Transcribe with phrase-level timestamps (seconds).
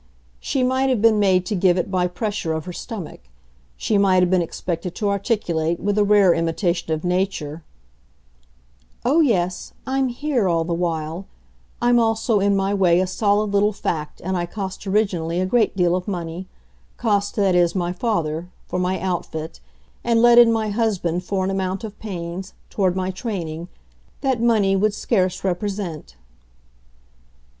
[0.39, 3.19] She might have been made to give it by pressure of her stomach;
[3.77, 7.61] she might have been expected to articulate, with a rare imitation of nature,
[9.05, 11.27] "Oh yes, I'm HERE all the while;
[11.83, 15.77] I'm also in my way a solid little fact and I cost originally a great
[15.77, 16.47] deal of money:
[16.97, 19.59] cost, that is, my father, for my outfit,
[20.03, 23.67] and let in my husband for an amount of pains toward my training
[24.21, 26.15] that money would scarce represent."